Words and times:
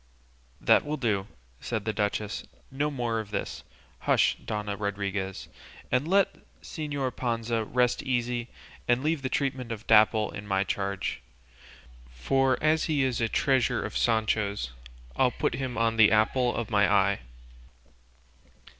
"That 0.59 0.83
will 0.83 0.97
do," 0.97 1.27
said 1.59 1.85
the 1.85 1.93
duchess; 1.93 2.43
"no 2.71 2.89
more 2.89 3.19
of 3.19 3.29
this; 3.29 3.63
hush, 3.99 4.35
Dona 4.43 4.75
Rodriguez, 4.75 5.47
and 5.91 6.07
let 6.07 6.37
Señor 6.63 7.15
Panza 7.15 7.63
rest 7.65 8.01
easy 8.01 8.47
and 8.87 9.03
leave 9.03 9.21
the 9.21 9.29
treatment 9.29 9.71
of 9.71 9.85
Dapple 9.85 10.31
in 10.31 10.47
my 10.47 10.63
charge, 10.63 11.21
for 12.09 12.57
as 12.63 12.85
he 12.85 13.03
is 13.03 13.21
a 13.21 13.29
treasure 13.29 13.85
of 13.85 13.95
Sancho's, 13.95 14.71
I'll 15.15 15.29
put 15.29 15.53
him 15.53 15.77
on 15.77 15.97
the 15.97 16.11
apple 16.11 16.55
of 16.55 16.71
my 16.71 16.91
eye." 16.91 17.19